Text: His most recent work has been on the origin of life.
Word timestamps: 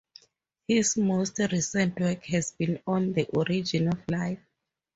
His 0.67 0.97
most 0.97 1.37
recent 1.37 1.99
work 1.99 2.25
has 2.25 2.53
been 2.53 2.81
on 2.87 3.13
the 3.13 3.25
origin 3.27 3.89
of 3.89 3.99
life. 4.09 4.39